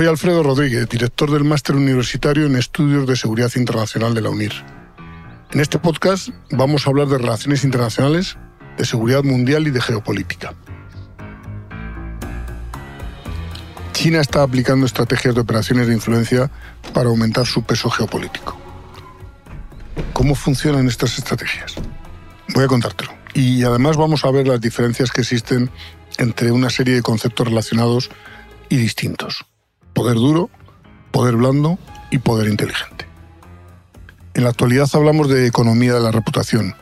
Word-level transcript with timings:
Soy 0.00 0.06
Alfredo 0.06 0.42
Rodríguez, 0.42 0.88
director 0.88 1.30
del 1.30 1.44
Máster 1.44 1.76
Universitario 1.76 2.46
en 2.46 2.56
Estudios 2.56 3.06
de 3.06 3.16
Seguridad 3.16 3.50
Internacional 3.56 4.14
de 4.14 4.22
la 4.22 4.30
UNIR. 4.30 4.54
En 5.50 5.60
este 5.60 5.78
podcast 5.78 6.30
vamos 6.50 6.86
a 6.86 6.88
hablar 6.88 7.06
de 7.08 7.18
relaciones 7.18 7.64
internacionales, 7.64 8.38
de 8.78 8.86
seguridad 8.86 9.22
mundial 9.24 9.66
y 9.66 9.70
de 9.70 9.82
geopolítica. 9.82 10.54
China 13.92 14.22
está 14.22 14.42
aplicando 14.42 14.86
estrategias 14.86 15.34
de 15.34 15.42
operaciones 15.42 15.86
de 15.86 15.92
influencia 15.92 16.50
para 16.94 17.10
aumentar 17.10 17.44
su 17.44 17.62
peso 17.64 17.90
geopolítico. 17.90 18.58
¿Cómo 20.14 20.34
funcionan 20.34 20.88
estas 20.88 21.18
estrategias? 21.18 21.74
Voy 22.54 22.64
a 22.64 22.68
contártelo. 22.68 23.12
Y 23.34 23.64
además 23.64 23.98
vamos 23.98 24.24
a 24.24 24.30
ver 24.30 24.48
las 24.48 24.62
diferencias 24.62 25.10
que 25.10 25.20
existen 25.20 25.70
entre 26.16 26.52
una 26.52 26.70
serie 26.70 26.94
de 26.94 27.02
conceptos 27.02 27.46
relacionados 27.46 28.10
y 28.70 28.78
distintos. 28.78 29.44
Poder 30.00 30.16
duro, 30.16 30.48
poder 31.10 31.36
blando 31.36 31.78
y 32.10 32.16
poder 32.16 32.48
inteligente. 32.48 33.06
En 34.32 34.44
la 34.44 34.48
actualidad 34.48 34.88
hablamos 34.94 35.28
de 35.28 35.46
economía 35.46 35.92
de 35.92 36.00
la 36.00 36.10
reputación, 36.10 36.74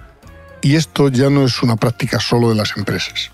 y 0.62 0.76
esto 0.76 1.08
ya 1.08 1.28
no 1.28 1.42
es 1.42 1.60
una 1.64 1.74
práctica 1.74 2.20
solo 2.20 2.48
de 2.50 2.54
las 2.54 2.76
empresas, 2.76 3.32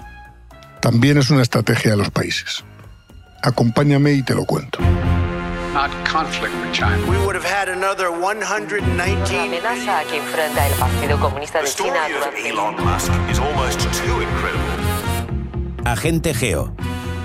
también 0.80 1.18
es 1.18 1.28
una 1.28 1.42
estrategia 1.42 1.90
de 1.90 1.98
los 1.98 2.08
países. 2.08 2.64
Acompáñame 3.42 4.14
y 4.14 4.22
te 4.22 4.34
lo 4.34 4.46
cuento. 4.46 4.78
La 5.74 5.84
amenaza 9.44 10.02
que 10.08 10.16
enfrenta 10.16 10.66
el 10.66 10.72
Partido 10.76 11.20
Comunista 11.20 11.60
de 11.60 11.68
China 11.68 12.06
Agente 15.84 16.32
Geo, 16.32 16.74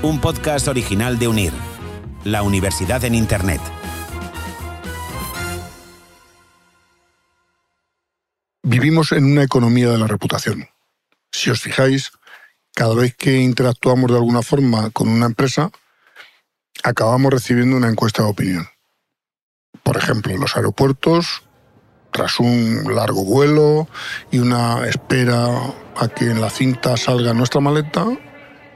un 0.02 0.20
podcast 0.20 0.67
original 0.67 1.17
de 1.17 1.30
UNIR, 1.30 1.69
la 2.23 2.44
Universidad 2.44 3.03
en 3.06 3.16
Internet. 3.16 3.62
Vivimos 8.61 9.11
en 9.14 9.26
una 9.26 9.44
economía 9.44 9.89
de 9.89 9.98
la 9.98 10.08
reputación. 10.08 10.67
Si 11.31 11.50
os 11.50 11.61
fijáis, 11.61 12.11
cada 12.73 12.94
vez 12.94 13.16
que 13.16 13.39
interactuamos 13.39 14.11
de 14.11 14.17
alguna 14.17 14.42
forma 14.42 14.89
con 14.92 15.08
una 15.08 15.28
empresa, 15.28 15.72
acabamos 16.84 17.31
recibiendo 17.31 17.78
una 17.78 17.89
encuesta 17.89 18.23
de 18.23 18.30
opinión. 18.30 18.67
Por 19.83 19.98
ejemplo, 19.98 20.33
en 20.33 20.42
los 20.42 20.56
aeropuertos, 20.56 21.44
tras 22.11 22.39
un 22.39 22.95
largo 22.95 23.23
vuelo 23.23 23.88
y 24.31 24.39
una 24.39 24.88
espera 24.88 25.73
a 25.95 26.08
que 26.09 26.26
en 26.26 26.42
la 26.42 26.50
cinta 26.50 26.98
salga 26.98 27.33
nuestra 27.33 27.61
maleta, 27.61 28.06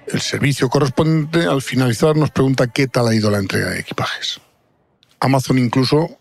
el 0.08 0.22
servicio 0.22 0.70
correspondiente 0.70 1.46
al 1.46 1.62
finalizar 1.62 2.16
nos 2.16 2.32
pregunta 2.32 2.68
qué 2.68 2.88
tal 2.88 3.08
ha 3.08 3.16
ido 3.16 3.32
la 3.32 3.40
entrega 3.40 3.70
de 3.70 3.80
equipajes. 3.80 4.40
Amazon 5.20 5.58
incluso 5.58 6.18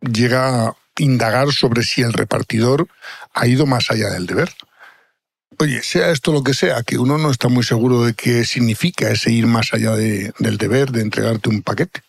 llega 0.00 0.68
a 0.68 0.76
indagar 0.98 1.52
sobre 1.52 1.82
si 1.82 2.02
el 2.02 2.12
repartidor 2.12 2.88
ha 3.34 3.46
ido 3.46 3.66
más 3.66 3.90
allá 3.90 4.10
del 4.10 4.26
deber. 4.26 4.52
Oye, 5.58 5.82
sea 5.82 6.10
esto 6.10 6.32
lo 6.32 6.44
que 6.44 6.54
sea, 6.54 6.82
que 6.82 6.98
uno 6.98 7.18
no 7.18 7.30
está 7.30 7.48
muy 7.48 7.64
seguro 7.64 8.04
de 8.04 8.14
qué 8.14 8.44
significa 8.44 9.10
ese 9.10 9.30
ir 9.30 9.46
más 9.46 9.72
allá 9.72 9.92
del 9.96 10.58
deber 10.58 10.92
de 10.92 11.02
entregarte 11.02 11.48
un 11.48 11.62
paquete. 11.62 12.02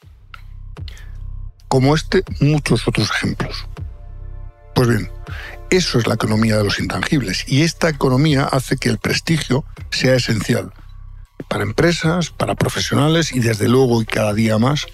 Como 1.67 1.95
este, 1.95 2.23
muchos 2.39 2.87
otros 2.87 3.09
ejemplos. 3.09 3.65
Pues 4.75 4.89
bien, 4.89 5.09
eso 5.69 5.97
es 5.97 6.07
la 6.07 6.15
economía 6.15 6.57
de 6.57 6.63
los 6.63 6.79
intangibles 6.79 7.45
y 7.47 7.63
esta 7.63 7.89
economía 7.89 8.43
hace 8.43 8.77
que 8.77 8.89
el 8.89 8.99
prestigio 8.99 9.65
sea 9.91 10.15
esencial 10.15 10.71
para 11.47 11.63
empresas, 11.63 12.31
para 12.31 12.55
profesionales 12.55 13.33
y 13.33 13.39
desde 13.39 13.67
luego 13.67 14.01
y 14.01 14.05
cada 14.05 14.33
día 14.33 14.57
más 14.57 14.87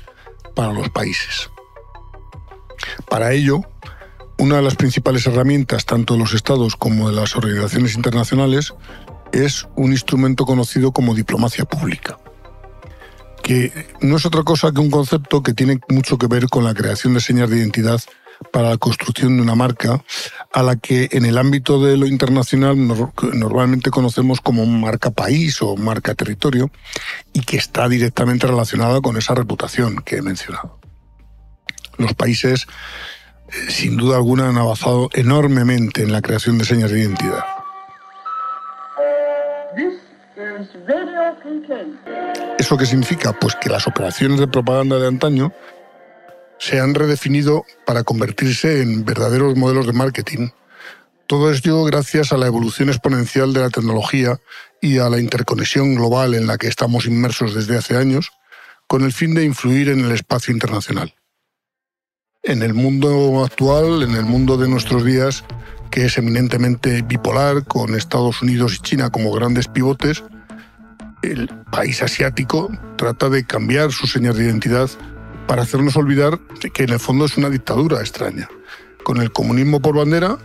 para 0.56 0.74
los 0.74 0.90
países. 0.90 1.50
Para 3.10 3.34
ello, 3.34 3.62
una 4.38 4.58
de 4.58 4.62
las 4.62 4.76
principales 4.76 5.26
herramientas 5.26 5.86
tanto 5.86 6.14
de 6.14 6.20
los 6.20 6.34
estados 6.34 6.76
como 6.76 7.10
de 7.10 7.16
las 7.16 7.36
organizaciones 7.36 7.96
internacionales 7.96 8.74
es 9.32 9.68
un 9.76 9.92
instrumento 9.92 10.46
conocido 10.46 10.92
como 10.92 11.16
diplomacia 11.16 11.66
pública, 11.66 12.20
que 13.42 13.88
no 14.02 14.18
es 14.18 14.26
otra 14.26 14.44
cosa 14.44 14.72
que 14.72 14.80
un 14.80 14.92
concepto 14.92 15.42
que 15.42 15.54
tiene 15.54 15.80
mucho 15.90 16.18
que 16.18 16.28
ver 16.28 16.48
con 16.50 16.64
la 16.64 16.74
creación 16.74 17.14
de 17.14 17.22
señas 17.22 17.50
de 17.50 17.58
identidad 17.58 18.02
para 18.44 18.70
la 18.70 18.78
construcción 18.78 19.38
de 19.38 19.44
una 19.44 19.56
marca 19.56 20.04
a 20.52 20.64
la 20.64 20.76
que 20.76 21.10
en 21.12 21.26
el 21.26 21.38
ámbito 21.38 21.84
de 21.84 21.98
lo 21.98 22.06
internacional 22.06 22.76
normalmente 23.34 23.90
conocemos 23.90 24.42
como 24.42 24.66
marca 24.66 25.12
país 25.12 25.62
o 25.62 25.76
marca 25.76 26.14
territorio 26.14 26.72
y 27.34 27.42
que 27.42 27.58
está 27.58 27.90
directamente 27.90 28.48
relacionada 28.48 29.02
con 29.02 29.18
esa 29.18 29.34
reputación 29.36 29.98
que 30.06 30.18
he 30.18 30.22
mencionado. 30.22 30.80
Los 31.98 32.14
países, 32.14 32.68
eh, 33.50 33.72
sin 33.72 33.98
duda 33.98 34.18
alguna, 34.18 34.50
han 34.50 34.58
avanzado 34.58 35.10
enormemente 35.14 36.04
en 36.04 36.12
la 36.12 36.22
creación 36.22 36.58
de 36.58 36.66
señas 36.66 36.92
de 36.92 37.02
identidad. 37.02 37.44
¿Eso 42.58 42.78
qué 42.78 42.86
significa? 42.86 43.34
Pues 43.34 43.56
que 43.56 43.70
las 43.70 43.88
operaciones 43.88 44.40
de 44.40 44.48
propaganda 44.48 44.98
de 44.98 45.08
antaño 45.08 45.52
se 46.64 46.80
han 46.80 46.96
redefinido 46.96 47.66
para 47.86 48.06
convertirse 48.06 48.82
en 48.82 49.04
verdaderos 49.04 49.58
modelos 49.58 49.86
de 49.86 49.92
marketing. 49.92 50.48
Todo 51.28 51.52
ello 51.52 51.84
gracias 51.84 52.32
a 52.32 52.38
la 52.38 52.48
evolución 52.48 52.88
exponencial 52.88 53.52
de 53.52 53.60
la 53.60 53.70
tecnología 53.70 54.40
y 54.82 55.00
a 55.00 55.10
la 55.10 55.20
interconexión 55.20 55.94
global 55.96 56.36
en 56.36 56.48
la 56.48 56.58
que 56.58 56.70
estamos 56.70 57.06
inmersos 57.06 57.54
desde 57.54 57.78
hace 57.78 57.98
años, 57.98 58.32
con 58.88 59.04
el 59.04 59.12
fin 59.12 59.34
de 59.34 59.44
influir 59.44 59.90
en 59.90 60.06
el 60.06 60.14
espacio 60.14 60.54
internacional. 60.54 61.14
En 62.44 62.64
el 62.64 62.74
mundo 62.74 63.44
actual, 63.44 64.02
en 64.02 64.16
el 64.16 64.24
mundo 64.24 64.56
de 64.56 64.70
nuestros 64.70 65.04
días, 65.04 65.44
que 65.92 66.06
es 66.06 66.18
eminentemente 66.18 67.02
bipolar, 67.02 67.66
con 67.66 67.94
Estados 67.94 68.42
Unidos 68.42 68.76
y 68.76 68.82
China 68.84 69.10
como 69.10 69.34
grandes 69.34 69.68
pivotes, 69.68 70.24
el 71.24 71.50
país 71.74 72.02
asiático 72.02 72.72
trata 72.98 73.28
de 73.28 73.46
cambiar 73.46 73.92
sus 73.92 74.14
señas 74.14 74.38
de 74.38 74.46
identidad 74.46 74.90
para 75.48 75.64
hacernos 75.64 75.96
olvidar 75.96 76.40
que 76.74 76.84
en 76.84 76.92
el 76.92 77.00
fondo 77.00 77.26
es 77.26 77.38
una 77.38 77.50
dictadura 77.50 78.00
extraña, 78.00 78.50
con 79.04 79.22
el 79.22 79.32
comunismo 79.32 79.82
por 79.82 79.96
bandera, 79.96 80.38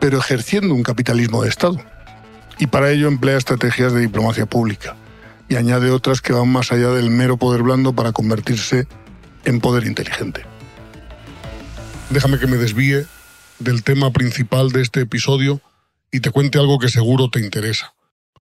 pero 0.00 0.18
ejerciendo 0.18 0.74
un 0.74 0.82
capitalismo 0.82 1.42
de 1.42 1.48
Estado. 1.48 1.78
Y 2.58 2.66
para 2.66 2.90
ello 2.90 3.08
emplea 3.08 3.38
estrategias 3.38 3.92
de 3.92 4.00
diplomacia 4.00 4.46
pública 4.46 4.96
y 5.48 5.56
añade 5.56 5.90
otras 5.90 6.20
que 6.20 6.32
van 6.32 6.48
más 6.48 6.72
allá 6.72 6.90
del 6.90 7.10
mero 7.10 7.36
poder 7.36 7.62
blando 7.62 7.92
para 7.92 8.12
convertirse 8.12 8.86
en 9.44 9.60
poder 9.60 9.86
inteligente. 9.86 10.44
Déjame 12.10 12.38
que 12.38 12.46
me 12.46 12.56
desvíe 12.56 13.06
del 13.58 13.82
tema 13.82 14.12
principal 14.12 14.70
de 14.70 14.82
este 14.82 15.00
episodio 15.00 15.60
y 16.10 16.20
te 16.20 16.30
cuente 16.30 16.58
algo 16.58 16.78
que 16.78 16.88
seguro 16.88 17.30
te 17.30 17.40
interesa. 17.40 17.94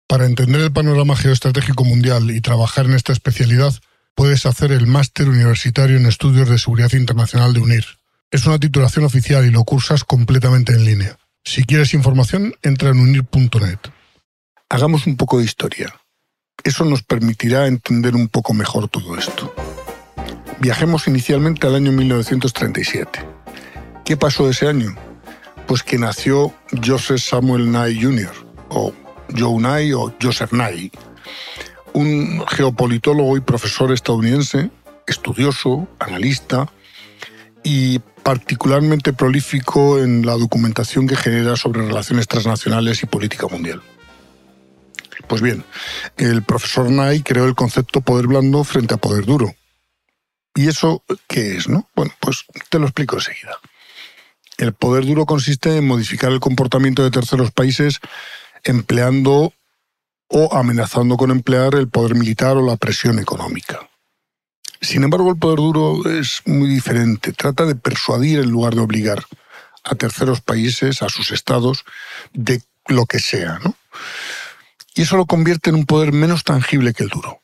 Para 0.07 0.25
entender 0.25 0.61
el 0.61 0.71
panorama 0.71 1.15
geoestratégico 1.15 1.83
mundial 1.83 2.29
y 2.29 2.41
trabajar 2.41 2.85
en 2.85 2.93
esta 2.93 3.11
especialidad, 3.11 3.73
puedes 4.15 4.45
hacer 4.45 4.71
el 4.71 4.87
Máster 4.87 5.27
Universitario 5.27 5.97
en 5.97 6.05
Estudios 6.05 6.49
de 6.49 6.57
Seguridad 6.57 6.93
Internacional 6.93 7.53
de 7.53 7.59
UNIR. 7.59 7.85
Es 8.31 8.45
una 8.45 8.59
titulación 8.59 9.05
oficial 9.05 9.45
y 9.45 9.51
lo 9.51 9.63
cursas 9.63 10.03
completamente 10.03 10.73
en 10.73 10.85
línea. 10.85 11.17
Si 11.43 11.63
quieres 11.63 11.93
información, 11.93 12.55
entra 12.63 12.89
en 12.89 12.99
unir.net. 12.99 13.79
Hagamos 14.69 15.05
un 15.05 15.15
poco 15.15 15.37
de 15.37 15.45
historia. 15.45 15.93
Eso 16.63 16.85
nos 16.85 17.03
permitirá 17.03 17.67
entender 17.67 18.15
un 18.15 18.29
poco 18.29 18.53
mejor 18.53 18.87
todo 18.87 19.17
esto. 19.17 19.53
Viajemos 20.59 21.07
inicialmente 21.07 21.67
al 21.67 21.75
año 21.75 21.91
1937. 21.91 23.19
¿Qué 24.05 24.17
pasó 24.17 24.49
ese 24.49 24.67
año? 24.67 24.95
Pues 25.67 25.83
que 25.83 25.97
nació 25.97 26.53
Joseph 26.83 27.19
Samuel 27.19 27.71
Nye 27.71 28.01
Jr., 28.01 28.33
o 28.69 28.93
Joe 29.37 29.61
Nye 29.61 29.93
o 29.93 30.13
Joseph 30.21 30.53
Nye, 30.53 30.91
un 31.95 32.45
geopolitólogo 32.45 33.37
y 33.37 33.41
profesor 33.41 33.93
estadounidense, 33.93 34.69
estudioso, 35.07 35.87
analista 35.97 36.69
y 37.63 37.99
particularmente 38.21 39.13
prolífico 39.13 39.99
en 39.99 40.25
la 40.25 40.33
documentación 40.33 41.07
que 41.07 41.15
genera 41.15 41.55
sobre 41.55 41.87
relaciones 41.87 42.27
transnacionales 42.27 43.01
y 43.01 43.05
política 43.05 43.47
mundial. 43.47 43.81
Pues 45.27 45.41
bien, 45.41 45.63
el 46.17 46.43
profesor 46.43 46.91
Nye 46.91 47.23
creó 47.23 47.45
el 47.45 47.55
concepto 47.55 48.01
poder 48.01 48.27
blando 48.27 48.65
frente 48.65 48.95
a 48.95 48.97
poder 48.97 49.25
duro. 49.25 49.55
¿Y 50.53 50.67
eso 50.67 51.01
qué 51.27 51.55
es, 51.55 51.69
no? 51.69 51.89
Bueno, 51.95 52.13
pues 52.19 52.43
te 52.69 52.77
lo 52.77 52.87
explico 52.87 53.15
enseguida. 53.15 53.57
El 54.57 54.73
poder 54.73 55.05
duro 55.05 55.25
consiste 55.25 55.77
en 55.77 55.87
modificar 55.87 56.33
el 56.33 56.41
comportamiento 56.41 57.03
de 57.03 57.11
terceros 57.11 57.51
países 57.51 57.99
empleando 58.65 59.53
o 60.27 60.53
amenazando 60.55 61.17
con 61.17 61.31
emplear 61.31 61.75
el 61.75 61.89
poder 61.89 62.15
militar 62.15 62.57
o 62.57 62.65
la 62.65 62.77
presión 62.77 63.19
económica. 63.19 63.87
Sin 64.81 65.03
embargo, 65.03 65.31
el 65.31 65.37
poder 65.37 65.57
duro 65.57 66.09
es 66.09 66.41
muy 66.45 66.67
diferente. 66.67 67.33
Trata 67.33 67.65
de 67.65 67.75
persuadir 67.75 68.39
en 68.39 68.49
lugar 68.49 68.75
de 68.75 68.81
obligar 68.81 69.25
a 69.83 69.95
terceros 69.95 70.41
países, 70.41 71.01
a 71.01 71.09
sus 71.09 71.31
estados, 71.31 71.85
de 72.33 72.61
lo 72.87 73.05
que 73.05 73.19
sea. 73.19 73.59
¿no? 73.63 73.75
Y 74.95 75.03
eso 75.03 75.17
lo 75.17 75.25
convierte 75.25 75.69
en 75.69 75.75
un 75.75 75.85
poder 75.85 76.11
menos 76.11 76.43
tangible 76.43 76.93
que 76.93 77.03
el 77.03 77.09
duro. 77.09 77.41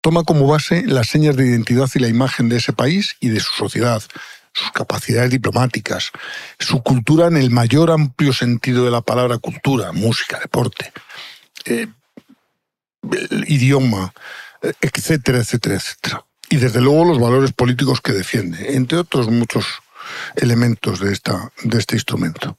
toma 0.00 0.24
como 0.24 0.46
base 0.46 0.84
las 0.86 1.08
señas 1.08 1.36
de 1.36 1.46
identidad 1.46 1.90
y 1.94 1.98
la 1.98 2.08
imagen 2.08 2.48
de 2.48 2.56
ese 2.56 2.72
país 2.72 3.16
y 3.20 3.28
de 3.28 3.40
su 3.40 3.52
sociedad, 3.52 4.02
sus 4.54 4.70
capacidades 4.70 5.30
diplomáticas, 5.30 6.12
su 6.58 6.82
cultura 6.82 7.26
en 7.26 7.36
el 7.36 7.50
mayor 7.50 7.90
amplio 7.90 8.32
sentido 8.32 8.84
de 8.84 8.90
la 8.90 9.02
palabra 9.02 9.38
cultura, 9.38 9.92
música, 9.92 10.38
deporte, 10.38 10.92
eh, 11.64 11.88
idioma, 13.46 14.12
eh, 14.62 14.72
etcétera, 14.80 15.38
etcétera, 15.38 15.76
etcétera. 15.76 16.24
Y 16.50 16.56
desde 16.56 16.80
luego 16.80 17.04
los 17.04 17.20
valores 17.20 17.52
políticos 17.52 18.00
que 18.00 18.12
defiende, 18.12 18.74
entre 18.74 18.98
otros 18.98 19.28
muchos 19.28 19.66
elementos 20.36 21.00
de, 21.00 21.12
esta, 21.12 21.52
de 21.62 21.78
este 21.78 21.96
instrumento. 21.96 22.58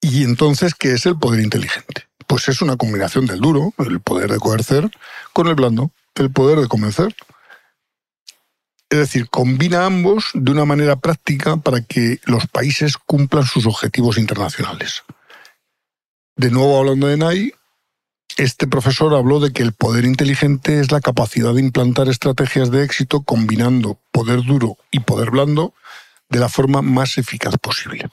Y 0.00 0.24
entonces, 0.24 0.74
¿qué 0.74 0.94
es 0.94 1.06
el 1.06 1.18
poder 1.18 1.40
inteligente? 1.40 2.08
Pues 2.26 2.48
es 2.48 2.62
una 2.62 2.76
combinación 2.76 3.26
del 3.26 3.40
duro, 3.40 3.72
el 3.78 4.00
poder 4.00 4.30
de 4.30 4.38
coercer, 4.38 4.90
con 5.32 5.46
el 5.46 5.54
blando, 5.54 5.92
el 6.14 6.30
poder 6.30 6.58
de 6.58 6.68
convencer. 6.68 7.14
Es 8.88 8.98
decir, 8.98 9.28
combina 9.28 9.86
ambos 9.86 10.30
de 10.34 10.50
una 10.50 10.64
manera 10.64 10.96
práctica 10.96 11.56
para 11.56 11.82
que 11.82 12.20
los 12.24 12.46
países 12.46 12.96
cumplan 12.96 13.44
sus 13.44 13.66
objetivos 13.66 14.18
internacionales. 14.18 15.02
De 16.36 16.50
nuevo 16.50 16.78
hablando 16.78 17.06
de 17.06 17.16
NAI, 17.16 17.54
este 18.36 18.66
profesor 18.66 19.14
habló 19.14 19.40
de 19.40 19.52
que 19.52 19.62
el 19.62 19.72
poder 19.72 20.04
inteligente 20.04 20.80
es 20.80 20.90
la 20.90 21.00
capacidad 21.00 21.54
de 21.54 21.60
implantar 21.60 22.08
estrategias 22.08 22.70
de 22.70 22.84
éxito 22.84 23.22
combinando 23.22 23.98
poder 24.10 24.42
duro 24.42 24.78
y 24.90 25.00
poder 25.00 25.30
blando 25.30 25.74
de 26.28 26.40
la 26.40 26.48
forma 26.48 26.82
más 26.82 27.18
eficaz 27.18 27.56
posible. 27.58 28.08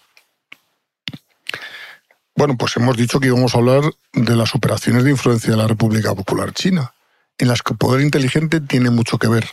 Bueno, 2.36 2.58
pues 2.58 2.76
hemos 2.78 2.96
dicho 2.96 3.20
que 3.20 3.28
íbamos 3.28 3.54
a 3.54 3.58
hablar 3.58 3.84
de 4.14 4.36
las 4.36 4.56
operaciones 4.56 5.04
de 5.04 5.12
influencia 5.12 5.52
de 5.52 5.58
la 5.58 5.68
República 5.68 6.16
Popular 6.16 6.54
China, 6.54 6.94
en 7.38 7.48
las 7.48 7.62
que 7.62 7.74
el 7.74 7.78
poder 7.78 8.02
inteligente 8.02 8.62
tiene 8.62 8.90
mucho 8.90 9.18
que 9.18 9.28
ver. 9.28 9.46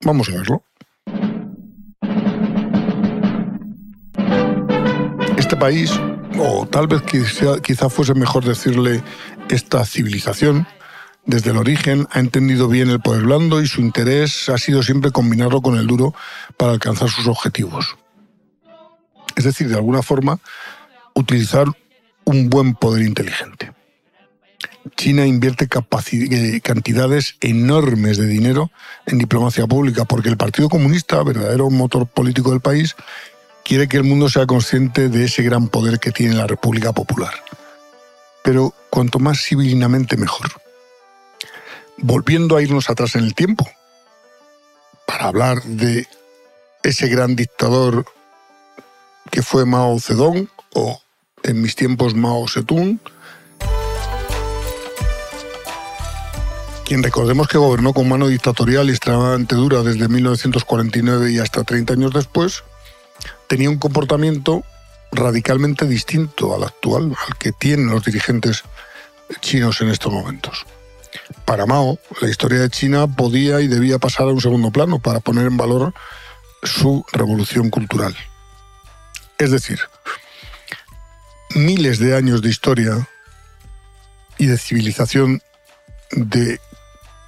Vamos 0.00 0.28
a 0.28 0.32
verlo. 0.32 0.62
Este 5.36 5.56
país 5.56 5.92
o 6.38 6.66
tal 6.66 6.86
vez 6.86 7.02
quizá, 7.02 7.60
quizá 7.60 7.88
fuese 7.88 8.14
mejor 8.14 8.44
decirle 8.44 9.02
esta 9.48 9.84
civilización, 9.84 10.66
desde 11.24 11.50
el 11.50 11.56
origen 11.56 12.08
ha 12.10 12.18
entendido 12.18 12.68
bien 12.68 12.90
el 12.90 13.00
poder 13.00 13.22
blando 13.22 13.62
y 13.62 13.68
su 13.68 13.80
interés 13.80 14.48
ha 14.48 14.58
sido 14.58 14.82
siempre 14.82 15.12
combinarlo 15.12 15.60
con 15.62 15.76
el 15.76 15.86
duro 15.86 16.14
para 16.56 16.72
alcanzar 16.72 17.10
sus 17.10 17.26
objetivos. 17.26 17.96
Es 19.36 19.44
decir, 19.44 19.68
de 19.68 19.76
alguna 19.76 20.02
forma, 20.02 20.40
utilizar 21.14 21.66
un 22.24 22.50
buen 22.50 22.74
poder 22.74 23.02
inteligente. 23.02 23.72
China 24.96 25.26
invierte 25.26 25.68
eh, 25.68 26.60
cantidades 26.60 27.36
enormes 27.40 28.18
de 28.18 28.26
dinero 28.26 28.70
en 29.06 29.18
diplomacia 29.18 29.66
pública 29.66 30.04
porque 30.04 30.28
el 30.28 30.36
Partido 30.36 30.68
Comunista, 30.68 31.22
verdadero 31.22 31.70
motor 31.70 32.06
político 32.06 32.50
del 32.50 32.60
país, 32.60 32.96
quiere 33.64 33.88
que 33.88 33.96
el 33.96 34.04
mundo 34.04 34.28
sea 34.28 34.46
consciente 34.46 35.08
de 35.08 35.24
ese 35.24 35.42
gran 35.42 35.68
poder 35.68 35.98
que 36.00 36.12
tiene 36.12 36.34
la 36.34 36.46
República 36.46 36.92
Popular. 36.92 37.32
Pero 38.42 38.74
cuanto 38.90 39.18
más 39.18 39.40
civilinamente 39.40 40.16
mejor. 40.16 40.50
Volviendo 41.98 42.56
a 42.56 42.62
irnos 42.62 42.90
atrás 42.90 43.14
en 43.14 43.24
el 43.24 43.34
tiempo, 43.34 43.68
para 45.06 45.26
hablar 45.26 45.62
de 45.62 46.06
ese 46.82 47.08
gran 47.08 47.36
dictador 47.36 48.06
que 49.30 49.42
fue 49.42 49.64
Mao 49.64 49.98
Zedong, 50.00 50.48
o 50.74 51.00
en 51.42 51.62
mis 51.62 51.76
tiempos 51.76 52.14
Mao 52.14 52.48
Zedong, 52.48 52.98
quien 56.84 57.02
recordemos 57.02 57.48
que 57.48 57.58
gobernó 57.58 57.94
con 57.94 58.08
mano 58.08 58.26
dictatorial 58.26 58.88
y 58.88 58.90
extremadamente 58.90 59.54
dura 59.54 59.82
desde 59.82 60.08
1949 60.08 61.32
y 61.32 61.38
hasta 61.38 61.64
30 61.64 61.94
años 61.94 62.12
después, 62.12 62.64
tenía 63.52 63.68
un 63.68 63.76
comportamiento 63.76 64.64
radicalmente 65.10 65.84
distinto 65.86 66.54
al 66.54 66.64
actual, 66.64 67.14
al 67.28 67.36
que 67.36 67.52
tienen 67.52 67.90
los 67.90 68.02
dirigentes 68.02 68.62
chinos 69.42 69.82
en 69.82 69.90
estos 69.90 70.10
momentos. 70.10 70.64
Para 71.44 71.66
Mao, 71.66 71.98
la 72.22 72.30
historia 72.30 72.60
de 72.60 72.70
China 72.70 73.06
podía 73.06 73.60
y 73.60 73.68
debía 73.68 73.98
pasar 73.98 74.24
a 74.24 74.32
un 74.32 74.40
segundo 74.40 74.70
plano 74.70 75.00
para 75.00 75.20
poner 75.20 75.46
en 75.46 75.58
valor 75.58 75.92
su 76.62 77.04
revolución 77.12 77.68
cultural. 77.68 78.16
Es 79.36 79.50
decir, 79.50 79.80
miles 81.54 81.98
de 81.98 82.16
años 82.16 82.40
de 82.40 82.48
historia 82.48 83.06
y 84.38 84.46
de 84.46 84.56
civilización 84.56 85.42
de 86.12 86.58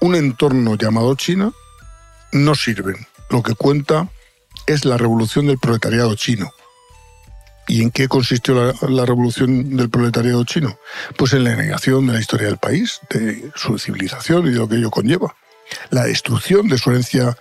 un 0.00 0.14
entorno 0.14 0.76
llamado 0.76 1.16
China 1.16 1.52
no 2.32 2.54
sirven. 2.54 3.06
Lo 3.28 3.42
que 3.42 3.54
cuenta 3.54 4.08
es 4.66 4.84
la 4.84 4.96
revolución 4.96 5.46
del 5.46 5.58
proletariado 5.58 6.14
chino. 6.14 6.52
¿Y 7.66 7.82
en 7.82 7.90
qué 7.90 8.08
consistió 8.08 8.54
la, 8.54 9.06
revolución 9.06 9.76
del 9.76 9.88
proletariado 9.88 10.44
chino? 10.44 10.78
Pues 11.16 11.32
en 11.32 11.44
la 11.44 11.56
negación 11.56 12.06
de 12.06 12.12
la 12.12 12.20
historia 12.20 12.48
del 12.48 12.58
país, 12.58 13.00
de 13.08 13.50
su 13.54 13.78
civilización 13.78 14.46
y 14.46 14.50
de 14.50 14.58
lo 14.58 14.68
que 14.68 14.76
ello 14.76 14.90
conlleva. 14.90 15.34
La 15.90 16.04
destrucción 16.04 16.68
de 16.68 16.76
su 16.76 16.90
herencia 16.90 17.36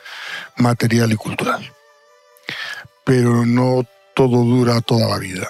material 0.55 1.11
y 1.11 1.15
cultural. 1.15 1.73
Pero 3.03 3.45
no 3.45 3.85
todo 4.13 4.43
dura 4.43 4.79
toda 4.79 5.09
la 5.09 5.17
vida. 5.17 5.49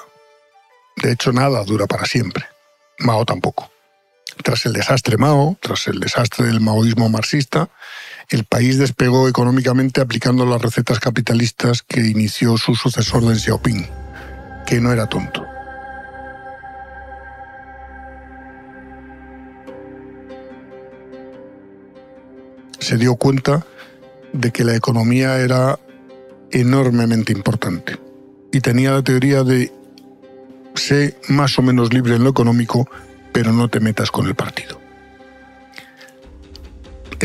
De 0.96 1.12
hecho, 1.12 1.32
nada 1.32 1.64
dura 1.64 1.86
para 1.86 2.06
siempre. 2.06 2.46
Mao 2.98 3.26
tampoco. 3.26 3.72
Tras 4.44 4.66
el 4.66 4.74
desastre 4.74 5.18
Mao, 5.18 5.56
tras 5.62 5.88
el 5.88 6.00
desastre 6.00 6.48
del 6.48 6.62
maoísmo 6.62 7.10
marxista, 7.10 7.70
el 8.30 8.46
país 8.46 8.78
despegó 8.78 9.28
económicamente 9.28 10.02
aplicando 10.02 10.46
las 10.46 10.62
recetas 10.62 11.00
capitalistas 11.00 11.82
que 11.84 12.02
inició 12.02 12.58
su 12.58 12.76
sucesor 12.76 13.26
Deng 13.26 13.40
Xiaoping, 13.40 13.88
que 14.66 14.80
no 14.80 14.92
era 14.92 15.08
tonto. 15.08 15.46
Se 22.80 22.98
dio 22.98 23.16
cuenta 23.16 23.66
de 24.34 24.52
que 24.52 24.64
la 24.64 24.76
economía 24.76 25.38
era 25.38 25.80
enormemente 26.52 27.32
importante 27.32 27.98
y 28.52 28.60
tenía 28.62 28.92
la 28.92 29.04
teoría 29.04 29.44
de 29.44 29.72
sé 30.76 31.18
más 31.30 31.58
o 31.58 31.62
menos 31.62 31.94
libre 31.94 32.16
en 32.16 32.24
lo 32.24 32.30
económico, 32.30 32.88
pero 33.32 33.52
no 33.52 33.70
te 33.70 33.80
metas 33.80 34.12
con 34.12 34.28
el 34.28 34.36
partido. 34.36 34.83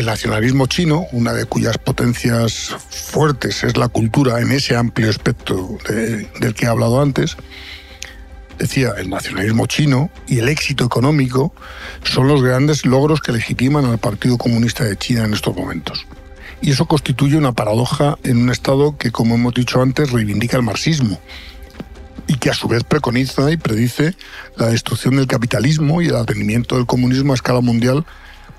El 0.09 0.13
nacionalismo 0.13 0.65
chino, 0.65 1.05
una 1.11 1.33
de 1.33 1.45
cuyas 1.45 1.77
potencias 1.77 2.75
fuertes 2.89 3.63
es 3.63 3.77
la 3.77 3.89
cultura 3.89 4.41
en 4.41 4.51
ese 4.51 4.75
amplio 4.75 5.07
espectro 5.07 5.77
del 5.87 6.55
que 6.55 6.65
he 6.65 6.67
hablado 6.67 6.99
antes, 6.99 7.37
decía, 8.57 8.93
el 8.97 9.11
nacionalismo 9.11 9.67
chino 9.67 10.09
y 10.25 10.39
el 10.39 10.49
éxito 10.49 10.83
económico 10.83 11.53
son 12.03 12.27
los 12.27 12.41
grandes 12.41 12.87
logros 12.87 13.21
que 13.21 13.33
legitiman 13.33 13.85
al 13.85 13.99
Partido 13.99 14.39
Comunista 14.39 14.83
de 14.83 14.97
China 14.97 15.25
en 15.25 15.35
estos 15.35 15.55
momentos. 15.55 16.07
Y 16.59 16.71
eso 16.71 16.87
constituye 16.87 17.37
una 17.37 17.51
paradoja 17.51 18.17
en 18.23 18.37
un 18.37 18.49
Estado 18.49 18.97
que, 18.97 19.11
como 19.11 19.35
hemos 19.35 19.53
dicho 19.53 19.79
antes, 19.79 20.11
reivindica 20.11 20.57
el 20.57 20.63
marxismo 20.63 21.19
y 22.25 22.37
que 22.37 22.49
a 22.49 22.55
su 22.55 22.67
vez 22.67 22.83
preconiza 22.83 23.51
y 23.51 23.57
predice 23.57 24.15
la 24.55 24.69
destrucción 24.69 25.17
del 25.17 25.27
capitalismo 25.27 26.01
y 26.01 26.07
el 26.07 26.15
advenimiento 26.15 26.77
del 26.77 26.87
comunismo 26.87 27.33
a 27.33 27.35
escala 27.35 27.61
mundial 27.61 28.07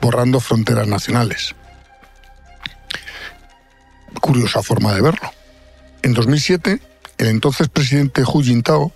borrando 0.01 0.41
fronteras 0.41 0.87
nacionales. 0.87 1.55
Curiosa 4.21 4.63
forma 4.63 4.95
de 4.95 5.03
verlo. 5.03 5.31
En 6.03 6.15
2007, 6.15 6.81
el 7.19 7.27
entonces 7.27 7.69
presidente 7.69 8.23
Hu 8.23 8.43
Jintao 8.43 8.93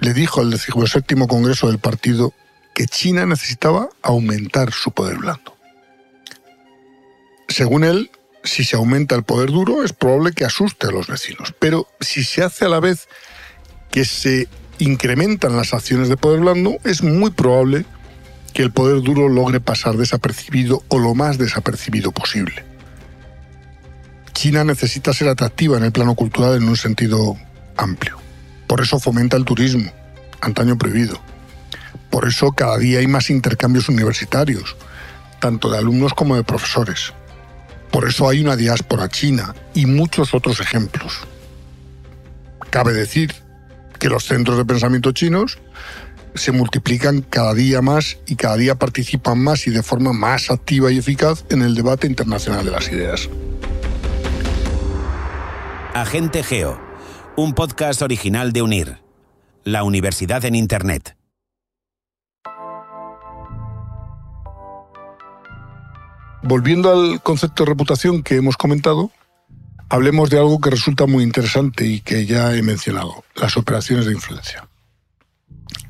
le 0.00 0.14
dijo 0.14 0.40
al 0.40 0.50
17 0.50 1.14
Congreso 1.28 1.68
del 1.68 1.78
partido 1.78 2.32
que 2.74 2.86
China 2.86 3.26
necesitaba 3.26 3.88
aumentar 4.02 4.72
su 4.72 4.90
poder 4.90 5.18
blando. 5.18 5.56
Según 7.48 7.84
él, 7.84 8.10
si 8.44 8.64
se 8.64 8.76
aumenta 8.76 9.14
el 9.14 9.24
poder 9.24 9.50
duro 9.50 9.84
es 9.84 9.92
probable 9.92 10.32
que 10.32 10.44
asuste 10.44 10.88
a 10.88 10.90
los 10.90 11.06
vecinos, 11.06 11.54
pero 11.58 11.86
si 12.00 12.24
se 12.24 12.42
hace 12.42 12.64
a 12.64 12.68
la 12.68 12.80
vez 12.80 13.08
que 13.90 14.04
se 14.04 14.48
incrementan 14.78 15.56
las 15.56 15.74
acciones 15.74 16.08
de 16.08 16.16
poder 16.16 16.40
blando, 16.40 16.78
es 16.82 17.02
muy 17.02 17.30
probable 17.30 17.84
que 18.52 18.62
el 18.62 18.70
poder 18.70 19.02
duro 19.02 19.28
logre 19.28 19.60
pasar 19.60 19.96
desapercibido 19.96 20.82
o 20.88 20.98
lo 20.98 21.14
más 21.14 21.38
desapercibido 21.38 22.12
posible. 22.12 22.64
China 24.32 24.64
necesita 24.64 25.12
ser 25.12 25.28
atractiva 25.28 25.76
en 25.76 25.84
el 25.84 25.92
plano 25.92 26.14
cultural 26.14 26.56
en 26.56 26.68
un 26.68 26.76
sentido 26.76 27.36
amplio. 27.76 28.18
Por 28.66 28.80
eso 28.80 28.98
fomenta 28.98 29.36
el 29.36 29.44
turismo, 29.44 29.92
antaño 30.40 30.76
prohibido. 30.76 31.20
Por 32.10 32.26
eso 32.26 32.52
cada 32.52 32.78
día 32.78 32.98
hay 32.98 33.06
más 33.06 33.30
intercambios 33.30 33.88
universitarios, 33.88 34.76
tanto 35.40 35.70
de 35.70 35.78
alumnos 35.78 36.12
como 36.14 36.36
de 36.36 36.44
profesores. 36.44 37.12
Por 37.90 38.08
eso 38.08 38.28
hay 38.28 38.40
una 38.40 38.56
diáspora 38.56 39.08
china 39.08 39.54
y 39.74 39.86
muchos 39.86 40.34
otros 40.34 40.60
ejemplos. 40.60 41.20
Cabe 42.70 42.92
decir 42.92 43.34
que 43.98 44.08
los 44.08 44.24
centros 44.24 44.56
de 44.56 44.64
pensamiento 44.64 45.12
chinos 45.12 45.58
se 46.34 46.52
multiplican 46.52 47.22
cada 47.22 47.54
día 47.54 47.82
más 47.82 48.18
y 48.26 48.36
cada 48.36 48.56
día 48.56 48.74
participan 48.74 49.42
más 49.42 49.66
y 49.66 49.70
de 49.70 49.82
forma 49.82 50.12
más 50.12 50.50
activa 50.50 50.90
y 50.90 50.98
eficaz 50.98 51.44
en 51.50 51.62
el 51.62 51.74
debate 51.74 52.06
internacional 52.06 52.64
de 52.64 52.70
las 52.70 52.88
ideas. 52.90 53.28
Agente 55.94 56.42
Geo, 56.42 56.80
un 57.36 57.52
podcast 57.52 58.02
original 58.02 58.52
de 58.52 58.62
UNIR, 58.62 58.98
la 59.64 59.84
Universidad 59.84 60.44
en 60.44 60.54
Internet. 60.54 61.16
Volviendo 66.42 66.90
al 66.90 67.22
concepto 67.22 67.62
de 67.64 67.70
reputación 67.70 68.22
que 68.22 68.36
hemos 68.36 68.56
comentado, 68.56 69.12
hablemos 69.88 70.30
de 70.30 70.38
algo 70.38 70.60
que 70.60 70.70
resulta 70.70 71.06
muy 71.06 71.22
interesante 71.22 71.86
y 71.86 72.00
que 72.00 72.26
ya 72.26 72.54
he 72.56 72.62
mencionado, 72.62 73.22
las 73.36 73.56
operaciones 73.56 74.06
de 74.06 74.12
influencia. 74.12 74.66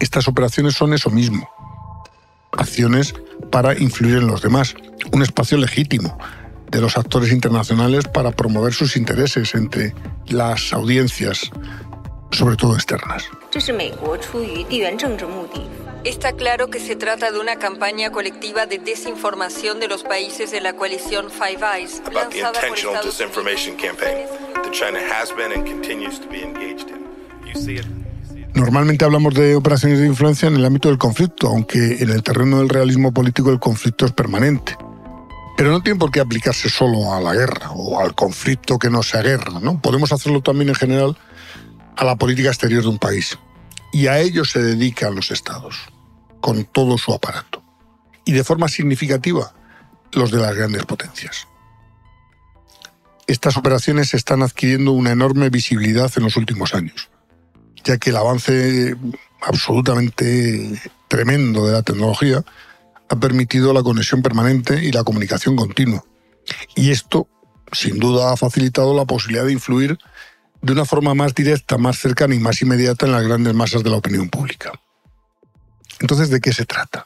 Estas 0.03 0.27
operaciones 0.27 0.75
son 0.75 0.95
eso 0.95 1.11
mismo, 1.11 1.49
acciones 2.51 3.15
para 3.53 3.79
influir 3.79 4.17
en 4.17 4.27
los 4.27 4.43
demás, 4.43 4.75
un 5.13 5.23
espacio 5.23 5.57
legítimo 5.59 6.19
de 6.73 6.81
los 6.81 6.97
actores 6.97 7.31
internacionales 7.31 8.09
para 8.13 8.33
promover 8.33 8.75
sus 8.75 8.97
intereses 8.97 9.55
entre 9.55 9.95
las 10.27 10.73
audiencias, 10.73 11.53
sobre 12.33 12.57
todo 12.57 12.75
externas. 12.75 13.31
Está 16.03 16.33
claro 16.33 16.69
que 16.69 16.81
se 16.81 16.97
trata 16.97 17.31
de 17.31 17.39
una 17.39 17.61
campaña 17.61 18.11
colectiva 18.11 18.67
de 18.67 18.81
desinformación 18.81 19.79
de 19.79 19.87
los 19.87 20.03
países 20.03 20.51
de 20.51 20.63
la 20.63 20.73
coalición 20.73 21.31
Five 21.31 21.61
Eyes, 21.77 22.03
Normalmente 28.55 29.05
hablamos 29.05 29.35
de 29.35 29.57
operaciones 29.57 29.99
de 29.99 30.07
influencia 30.07 30.47
en 30.47 30.57
el 30.57 30.65
ámbito 30.65 30.89
del 30.89 30.99
conflicto, 30.99 31.49
aunque 31.49 32.03
en 32.03 32.11
el 32.11 32.23
terreno 32.23 32.59
del 32.59 32.69
realismo 32.69 33.13
político 33.13 33.51
el 33.51 33.59
conflicto 33.59 34.05
es 34.05 34.13
permanente. 34.13 34.77
Pero 35.57 35.71
no 35.71 35.83
tiene 35.83 35.99
por 35.99 36.11
qué 36.11 36.21
aplicarse 36.21 36.69
solo 36.69 37.15
a 37.15 37.21
la 37.21 37.35
guerra 37.35 37.71
o 37.71 37.99
al 37.99 38.15
conflicto 38.15 38.79
que 38.79 38.91
no 38.91 39.03
sea 39.03 39.23
guerra, 39.23 39.59
¿no? 39.61 39.81
Podemos 39.81 40.13
hacerlo 40.13 40.43
también 40.43 40.69
en 40.69 40.75
general 40.75 41.17
a 41.97 42.05
la 42.05 42.17
política 42.17 42.49
exterior 42.49 42.83
de 42.83 42.89
un 42.89 42.99
país. 42.99 43.39
Y 43.93 44.07
a 44.07 44.19
ello 44.19 44.45
se 44.45 44.61
dedican 44.61 45.15
los 45.15 45.31
estados, 45.31 45.77
con 46.41 46.65
todo 46.65 46.99
su 46.99 47.13
aparato. 47.13 47.63
Y 48.25 48.33
de 48.33 48.45
forma 48.45 48.69
significativa, 48.69 49.55
los 50.13 50.31
de 50.31 50.39
las 50.39 50.55
grandes 50.55 50.85
potencias. 50.85 51.47
Estas 53.27 53.57
operaciones 53.57 54.15
están 54.15 54.43
adquiriendo 54.43 54.93
una 54.93 55.13
enorme 55.13 55.49
visibilidad 55.49 56.11
en 56.17 56.25
los 56.25 56.37
últimos 56.37 56.75
años, 56.75 57.09
ya 57.85 57.99
que 57.99 58.11
el 58.11 58.17
avance 58.17 58.97
absolutamente 59.41 60.81
tremendo 61.09 61.67
de 61.67 61.73
la 61.73 61.83
tecnología 61.83 62.45
ha 63.09 63.17
permitido 63.17 63.73
la 63.73 63.83
conexión 63.83 64.23
permanente 64.23 64.83
y 64.83 64.93
la 64.93 65.05
comunicación 65.05 65.57
continua. 65.57 66.05
Y 66.75 66.91
esto, 66.91 67.29
sin 67.73 67.99
duda, 67.99 68.33
ha 68.33 68.37
facilitado 68.37 68.97
la 68.97 69.05
posibilidad 69.05 69.45
de 69.45 69.53
influir 69.53 69.99
de 70.63 70.73
una 70.73 70.85
forma 70.85 71.15
más 71.15 71.35
directa, 71.35 71.77
más 71.77 71.99
cercana 71.99 72.35
y 72.35 72.39
más 72.39 72.63
inmediata 72.63 73.07
en 73.07 73.13
las 73.13 73.25
grandes 73.25 73.55
masas 73.55 73.83
de 73.83 73.91
la 73.91 73.97
opinión 73.97 74.31
pública. 74.31 74.73
Entonces, 76.01 76.31
¿de 76.31 76.41
qué 76.41 76.53
se 76.53 76.65
trata? 76.65 77.05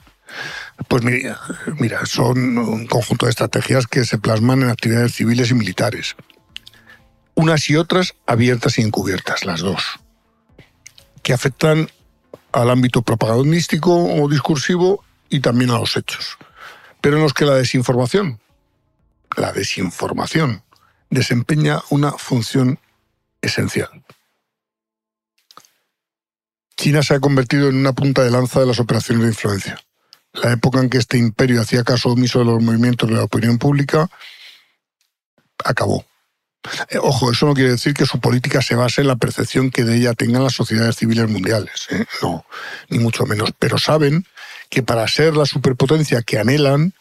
Pues 0.88 1.02
mira, 1.02 1.40
mira, 1.78 2.04
son 2.06 2.58
un 2.58 2.86
conjunto 2.86 3.26
de 3.26 3.30
estrategias 3.30 3.86
que 3.86 4.04
se 4.04 4.18
plasman 4.18 4.62
en 4.62 4.68
actividades 4.68 5.14
civiles 5.14 5.50
y 5.50 5.54
militares. 5.54 6.16
Unas 7.34 7.68
y 7.68 7.76
otras 7.76 8.14
abiertas 8.26 8.78
y 8.78 8.82
encubiertas, 8.82 9.44
las 9.44 9.60
dos, 9.60 9.82
que 11.26 11.32
afectan 11.32 11.90
al 12.52 12.70
ámbito 12.70 13.02
propagandístico 13.02 13.92
o 13.92 14.28
discursivo 14.28 15.02
y 15.28 15.40
también 15.40 15.70
a 15.70 15.78
los 15.80 15.96
hechos, 15.96 16.38
pero 17.00 17.16
en 17.16 17.24
los 17.24 17.34
que 17.34 17.44
la 17.44 17.56
desinformación, 17.56 18.38
la 19.36 19.50
desinformación, 19.52 20.62
desempeña 21.10 21.82
una 21.90 22.12
función 22.12 22.78
esencial. 23.42 24.04
China 26.76 27.02
se 27.02 27.14
ha 27.14 27.18
convertido 27.18 27.70
en 27.70 27.74
una 27.74 27.92
punta 27.92 28.22
de 28.22 28.30
lanza 28.30 28.60
de 28.60 28.66
las 28.66 28.78
operaciones 28.78 29.24
de 29.24 29.30
influencia. 29.30 29.80
La 30.32 30.52
época 30.52 30.78
en 30.78 30.90
que 30.90 30.98
este 30.98 31.18
imperio 31.18 31.60
hacía 31.60 31.82
caso 31.82 32.10
omiso 32.10 32.38
de 32.38 32.44
los 32.44 32.62
movimientos 32.62 33.08
de 33.08 33.16
la 33.16 33.24
opinión 33.24 33.58
pública 33.58 34.08
acabó. 35.64 36.06
Eh, 36.90 36.98
ojo, 37.00 37.30
eso 37.30 37.46
no 37.46 37.54
quiere 37.54 37.70
decir 37.70 37.94
que 37.94 38.06
su 38.06 38.20
política 38.20 38.62
se 38.62 38.74
base 38.74 39.00
en 39.00 39.08
la 39.08 39.16
percepción 39.16 39.70
que 39.70 39.84
de 39.84 39.96
ella 39.96 40.14
tengan 40.14 40.44
las 40.44 40.54
sociedades 40.54 40.96
civiles 40.96 41.28
mundiales. 41.28 41.86
¿eh? 41.90 42.04
No, 42.22 42.44
ni 42.88 42.98
mucho 42.98 43.26
menos. 43.26 43.52
Pero 43.58 43.78
saben 43.78 44.26
que 44.68 44.82
para 44.82 45.06
ser 45.08 45.36
la 45.36 45.46
superpotencia 45.46 46.22
que 46.22 46.38
anhelan, 46.38 46.92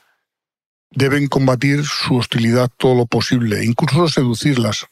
deben 0.92 1.28
combatir 1.28 1.86
su 1.86 2.16
hostilidad 2.16 2.70
todo 2.78 2.96
lo 2.96 3.06
posible, 3.06 3.64
incluso 3.66 4.08
seducirlas 4.08 4.88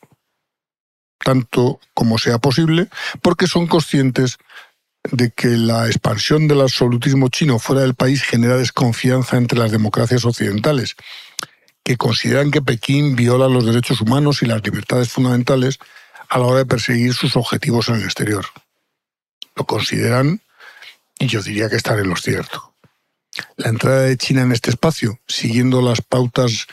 tanto 1.24 1.80
como 1.94 2.18
sea 2.18 2.38
posible, 2.38 2.89
porque 3.22 3.48
son 3.48 3.65
conscientes 3.68 4.38
de 5.12 5.32
que 5.32 5.48
la 5.48 5.88
expansión 5.88 6.48
del 6.48 6.62
absolutismo 6.62 7.30
chino 7.30 7.60
fuera 7.60 7.82
del 7.82 7.96
país 7.96 8.24
genera 8.24 8.58
desconfianza 8.58 9.38
entre 9.38 9.60
las 9.60 9.72
democracias 9.72 10.25
occidentales, 10.25 10.96
que 11.84 11.98
consideran 11.98 12.52
que 12.52 12.62
Pekín 12.62 13.16
viola 13.16 13.48
los 13.48 13.66
derechos 13.66 14.02
humanos 14.02 14.42
y 14.42 14.46
las 14.46 14.63
libertades 14.63 15.10
fundamentales 15.10 15.80
a 16.30 16.40
la 16.40 16.46
hora 16.46 16.60
de 16.60 16.66
perseguir 16.66 17.13
sus 17.13 17.36
objetivos 17.36 17.90
en 17.90 17.96
el 17.96 18.04
exterior. 18.04 18.46
Lo 19.56 19.66
consideran, 19.66 20.42
y 21.20 21.28
yo 21.28 21.42
diría 21.42 21.70
que 21.70 21.75
están 21.75 22.00
en 22.00 22.10
lo 22.10 22.16
cierto. 22.16 22.74
La 23.58 23.70
entrada 23.70 24.02
de 24.02 24.18
China 24.18 24.44
en 24.44 24.52
este 24.52 24.70
espacio, 24.70 25.20
siguiendo 25.28 25.82
las 25.82 26.02
pautas 26.02 26.68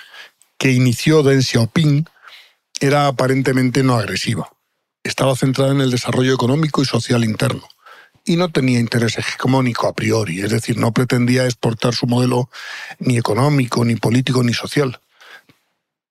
que 0.59 0.73
inició 0.73 1.23
Deng 1.23 1.43
Xiaoping, 1.43 2.07
era 2.81 3.07
aparentemente 3.07 3.83
no 3.83 3.97
agresiva. 3.97 4.51
Estaba 5.03 5.35
centrada 5.37 5.73
en 5.73 5.81
el 5.81 5.91
desarrollo 5.91 6.35
económico 6.35 6.83
y 6.83 6.87
social 6.87 7.25
interno 7.25 7.67
y 8.31 8.37
no 8.37 8.49
tenía 8.49 8.79
interés 8.79 9.19
hegemónico 9.19 9.89
a 9.89 9.93
priori, 9.93 10.41
es 10.41 10.51
decir, 10.51 10.79
no 10.79 10.93
pretendía 10.93 11.47
exportar 11.47 11.97
su 11.97 12.07
modelo 12.07 12.49
ni 13.01 13.19
económico, 13.19 13.85
ni 13.85 13.97
político, 13.97 14.45
ni 14.45 14.55
social. 14.55 15.01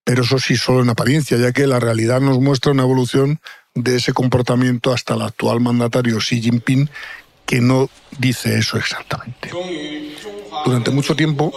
Pero 0.03 0.23
eso 0.23 0.37
sí 0.37 0.57
solo 0.57 0.81
en 0.81 0.89
apariencia, 0.89 1.37
ya 1.37 1.53
que 1.53 1.65
la 1.65 1.79
realidad 1.79 2.19
nos 2.19 2.41
muestra 2.41 2.73
una 2.73 2.83
evolución 2.83 3.39
de 3.73 3.95
ese 3.95 4.11
comportamiento 4.11 4.91
hasta 4.91 5.13
el 5.13 5.21
actual 5.21 5.61
mandatario 5.61 6.17
Xi 6.17 6.41
Jinping, 6.41 6.89
que 7.45 7.61
no 7.61 7.89
dice 8.17 8.57
eso 8.57 8.77
exactamente. 8.77 9.51
Durante 10.65 10.91
mucho 10.91 11.15
tiempo, 11.15 11.53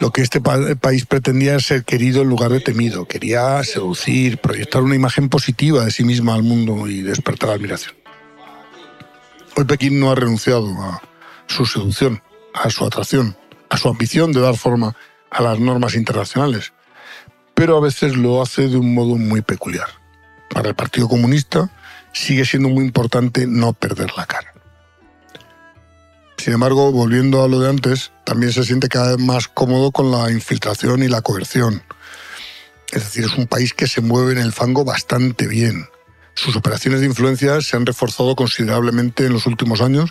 lo 0.00 0.10
que 0.10 0.22
este 0.22 0.40
país 0.40 1.04
pretendía 1.04 1.56
es 1.56 1.66
ser 1.66 1.84
querido 1.84 2.22
en 2.22 2.30
lugar 2.30 2.50
de 2.50 2.60
temido. 2.60 3.04
Quería 3.04 3.62
seducir, 3.62 4.38
proyectar 4.38 4.82
una 4.82 4.94
imagen 4.94 5.28
positiva 5.28 5.84
de 5.84 5.90
sí 5.90 6.02
misma 6.02 6.34
al 6.34 6.44
mundo 6.44 6.88
y 6.88 7.02
despertar 7.02 7.50
admiración. 7.50 8.03
Hoy 9.56 9.64
Pekín 9.66 10.00
no 10.00 10.10
ha 10.10 10.16
renunciado 10.16 10.66
a 10.82 11.00
su 11.46 11.64
seducción, 11.64 12.20
a 12.54 12.70
su 12.70 12.84
atracción, 12.84 13.36
a 13.70 13.76
su 13.76 13.88
ambición 13.88 14.32
de 14.32 14.40
dar 14.40 14.56
forma 14.56 14.96
a 15.30 15.42
las 15.42 15.60
normas 15.60 15.94
internacionales, 15.94 16.72
pero 17.54 17.76
a 17.76 17.80
veces 17.80 18.16
lo 18.16 18.42
hace 18.42 18.68
de 18.68 18.76
un 18.76 18.92
modo 18.94 19.14
muy 19.14 19.42
peculiar. 19.42 19.86
Para 20.50 20.70
el 20.70 20.74
Partido 20.74 21.08
Comunista 21.08 21.70
sigue 22.12 22.44
siendo 22.44 22.68
muy 22.68 22.84
importante 22.84 23.46
no 23.46 23.72
perder 23.74 24.12
la 24.16 24.26
cara. 24.26 24.54
Sin 26.36 26.54
embargo, 26.54 26.90
volviendo 26.90 27.44
a 27.44 27.48
lo 27.48 27.60
de 27.60 27.70
antes, 27.70 28.10
también 28.24 28.52
se 28.52 28.64
siente 28.64 28.88
cada 28.88 29.14
vez 29.14 29.24
más 29.24 29.46
cómodo 29.46 29.92
con 29.92 30.10
la 30.10 30.32
infiltración 30.32 31.04
y 31.04 31.08
la 31.08 31.22
coerción. 31.22 31.82
Es 32.90 33.04
decir, 33.04 33.24
es 33.24 33.38
un 33.38 33.46
país 33.46 33.72
que 33.72 33.86
se 33.86 34.00
mueve 34.00 34.32
en 34.32 34.38
el 34.38 34.52
fango 34.52 34.84
bastante 34.84 35.46
bien. 35.46 35.86
Sus 36.44 36.56
operaciones 36.56 37.00
de 37.00 37.06
influencia 37.06 37.58
se 37.62 37.74
han 37.74 37.86
reforzado 37.86 38.36
considerablemente 38.36 39.24
en 39.24 39.32
los 39.32 39.46
últimos 39.46 39.80
años 39.80 40.10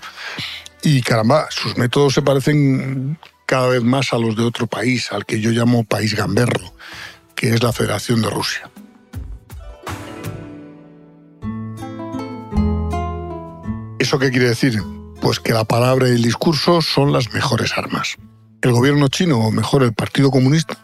y 0.81 1.03
caramba, 1.03 1.45
sus 1.51 1.77
métodos 1.77 2.15
se 2.15 2.23
parecen 2.23 3.19
cada 3.45 3.67
vez 3.67 3.83
más 3.83 4.13
a 4.13 4.17
los 4.17 4.35
de 4.35 4.41
otro 4.41 4.65
país, 4.65 5.11
al 5.11 5.27
que 5.27 5.39
yo 5.39 5.51
llamo 5.51 5.83
país 5.83 6.15
gamberro, 6.15 6.73
que 7.35 7.53
es 7.53 7.61
la 7.61 7.71
Federación 7.71 8.23
de 8.23 8.31
Rusia. 8.31 8.67
¿Eso 13.99 14.17
qué 14.17 14.31
quiere 14.31 14.47
decir? 14.47 14.81
Pues 15.21 15.39
que 15.39 15.53
la 15.53 15.65
palabra 15.65 16.09
y 16.09 16.13
el 16.13 16.23
discurso 16.23 16.81
son 16.81 17.13
las 17.13 17.31
mejores 17.31 17.77
armas. 17.77 18.17
El 18.63 18.71
gobierno 18.71 19.07
chino, 19.07 19.37
o 19.37 19.51
mejor 19.51 19.83
el 19.83 19.93
Partido 19.93 20.31
Comunista, 20.31 20.79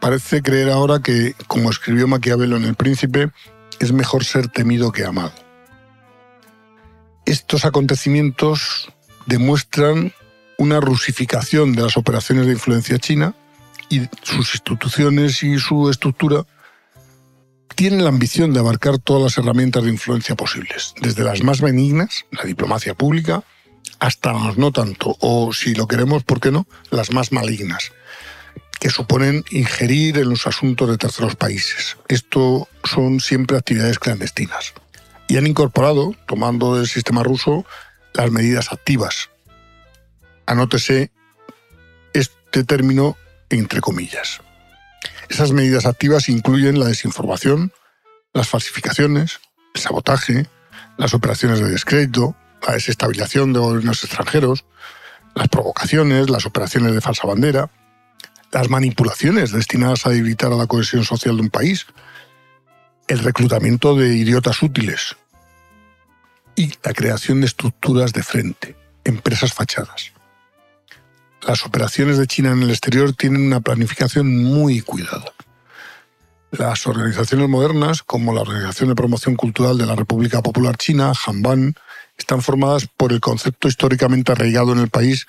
parece 0.00 0.42
creer 0.42 0.70
ahora 0.70 1.00
que, 1.00 1.34
como 1.48 1.70
escribió 1.70 2.06
Maquiavelo 2.06 2.56
en 2.56 2.66
El 2.66 2.76
Príncipe, 2.76 3.32
es 3.80 3.92
mejor 3.92 4.24
ser 4.24 4.48
temido 4.48 4.92
que 4.92 5.04
amado. 5.04 5.32
Estos 7.24 7.64
acontecimientos 7.64 8.92
demuestran 9.26 10.12
una 10.58 10.80
rusificación 10.80 11.72
de 11.72 11.82
las 11.82 11.96
operaciones 11.96 12.46
de 12.46 12.52
influencia 12.52 12.98
china 12.98 13.34
y 13.88 14.02
sus 14.22 14.54
instituciones 14.54 15.42
y 15.42 15.58
su 15.58 15.90
estructura 15.90 16.44
tienen 17.74 18.04
la 18.04 18.08
ambición 18.08 18.52
de 18.52 18.60
abarcar 18.60 18.98
todas 18.98 19.22
las 19.22 19.38
herramientas 19.38 19.84
de 19.84 19.90
influencia 19.90 20.34
posibles, 20.34 20.94
desde 21.00 21.24
las 21.24 21.42
más 21.42 21.60
benignas, 21.60 22.24
la 22.30 22.44
diplomacia 22.44 22.94
pública, 22.94 23.44
hasta 23.98 24.32
las 24.32 24.56
no 24.56 24.72
tanto, 24.72 25.16
o 25.20 25.52
si 25.52 25.74
lo 25.74 25.86
queremos, 25.86 26.24
¿por 26.24 26.40
qué 26.40 26.50
no? 26.50 26.66
Las 26.90 27.12
más 27.12 27.32
malignas, 27.32 27.92
que 28.80 28.88
suponen 28.88 29.44
ingerir 29.50 30.18
en 30.18 30.30
los 30.30 30.46
asuntos 30.46 30.88
de 30.88 30.96
terceros 30.96 31.36
países. 31.36 31.98
Esto 32.08 32.66
son 32.86 33.20
siempre 33.20 33.56
actividades 33.56 33.98
clandestinas. 33.98 34.72
Y 35.28 35.36
han 35.36 35.46
incorporado, 35.46 36.14
tomando 36.26 36.76
del 36.76 36.86
sistema 36.86 37.22
ruso, 37.22 37.66
las 38.14 38.30
medidas 38.30 38.72
activas. 38.72 39.30
Anótese 40.46 41.10
este 42.14 42.64
término 42.64 43.16
entre 43.50 43.80
comillas. 43.80 44.40
Esas 45.28 45.52
medidas 45.52 45.86
activas 45.86 46.28
incluyen 46.28 46.78
la 46.78 46.86
desinformación, 46.86 47.72
las 48.32 48.48
falsificaciones, 48.48 49.40
el 49.74 49.80
sabotaje, 49.80 50.46
las 50.96 51.14
operaciones 51.14 51.60
de 51.60 51.70
descrédito, 51.70 52.36
la 52.66 52.74
desestabilización 52.74 53.52
de 53.52 53.60
gobiernos 53.60 54.04
extranjeros, 54.04 54.64
las 55.34 55.48
provocaciones, 55.48 56.30
las 56.30 56.46
operaciones 56.46 56.94
de 56.94 57.00
falsa 57.00 57.26
bandera, 57.26 57.70
las 58.52 58.70
manipulaciones 58.70 59.52
destinadas 59.52 60.06
a 60.06 60.10
debilitar 60.10 60.52
a 60.52 60.56
la 60.56 60.66
cohesión 60.66 61.04
social 61.04 61.36
de 61.36 61.42
un 61.42 61.50
país, 61.50 61.86
el 63.08 63.20
reclutamiento 63.20 63.94
de 63.94 64.14
idiotas 64.16 64.62
útiles 64.62 65.16
y 66.56 66.72
la 66.82 66.92
creación 66.92 67.40
de 67.40 67.46
estructuras 67.46 68.12
de 68.12 68.22
frente, 68.22 68.76
empresas 69.04 69.52
fachadas. 69.52 70.12
Las 71.46 71.64
operaciones 71.64 72.18
de 72.18 72.26
China 72.26 72.52
en 72.52 72.62
el 72.62 72.70
exterior 72.70 73.12
tienen 73.12 73.46
una 73.46 73.60
planificación 73.60 74.42
muy 74.42 74.80
cuidada. 74.80 75.32
Las 76.50 76.86
organizaciones 76.86 77.48
modernas, 77.48 78.02
como 78.02 78.32
la 78.32 78.40
Organización 78.40 78.88
de 78.88 78.94
Promoción 78.94 79.36
Cultural 79.36 79.78
de 79.78 79.86
la 79.86 79.94
República 79.94 80.42
Popular 80.42 80.76
China, 80.76 81.12
Hanban, 81.26 81.74
están 82.16 82.42
formadas 82.42 82.88
por 82.96 83.12
el 83.12 83.20
concepto 83.20 83.68
históricamente 83.68 84.32
arraigado 84.32 84.72
en 84.72 84.78
el 84.78 84.88
país 84.88 85.26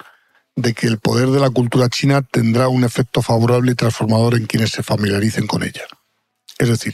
de 0.55 0.73
que 0.73 0.87
el 0.87 0.99
poder 0.99 1.29
de 1.29 1.39
la 1.39 1.49
cultura 1.49 1.89
china 1.89 2.23
tendrá 2.23 2.67
un 2.67 2.83
efecto 2.83 3.21
favorable 3.21 3.73
y 3.73 3.75
transformador 3.75 4.35
en 4.35 4.47
quienes 4.47 4.71
se 4.71 4.83
familiaricen 4.83 5.45
con 5.45 5.63
ella. 5.63 5.83
Es 6.57 6.69
decir, 6.69 6.93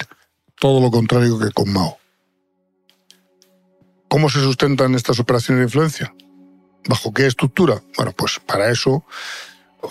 todo 0.64 0.80
lo 0.80 0.92
contrario 0.92 1.38
que 1.38 1.52
con 1.52 1.74
Mao. 1.74 1.98
¿Cómo 4.08 4.30
se 4.30 4.40
sustentan 4.40 4.96
estas 4.96 5.20
operaciones 5.20 5.60
de 5.60 5.66
influencia? 5.66 6.16
¿Bajo 6.88 7.14
qué 7.14 7.28
estructura? 7.28 7.84
Bueno, 7.98 8.14
pues 8.14 8.40
para 8.40 8.72
eso 8.72 9.04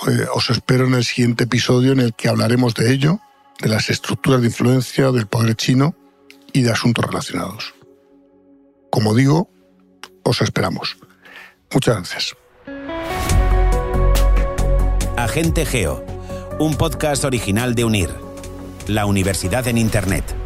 eh, 0.08 0.24
os 0.32 0.48
espero 0.48 0.86
en 0.86 0.94
el 0.94 1.04
siguiente 1.04 1.44
episodio 1.44 1.92
en 1.92 2.00
el 2.00 2.14
que 2.14 2.30
hablaremos 2.30 2.74
de 2.74 2.90
ello, 2.90 3.20
de 3.60 3.68
las 3.68 3.90
estructuras 3.90 4.40
de 4.40 4.46
influencia 4.46 5.10
del 5.10 5.26
poder 5.26 5.56
chino 5.56 5.94
y 6.54 6.62
de 6.62 6.72
asuntos 6.72 7.04
relacionados. 7.04 7.74
Como 8.90 9.14
digo, 9.14 9.50
os 10.22 10.40
esperamos. 10.40 10.96
Muchas 11.70 11.96
gracias. 11.96 12.36
Agente 15.18 15.66
Geo, 15.66 16.02
un 16.58 16.76
podcast 16.76 17.24
original 17.24 17.74
de 17.74 17.84
UNIR, 17.84 18.10
la 18.86 19.04
Universidad 19.04 19.68
en 19.68 19.76
Internet. 19.76 20.41